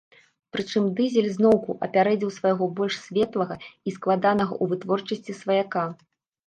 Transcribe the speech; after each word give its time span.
Прычым, 0.55 0.87
дызель 0.99 1.29
зноўку 1.35 1.75
апярэдзіў 1.89 2.33
свайго 2.39 2.71
больш 2.81 2.95
светлага 3.05 3.55
і 3.69 3.89
складанага 4.01 4.53
ў 4.53 4.75
вытворчасці 4.75 5.41
сваяка. 5.45 5.91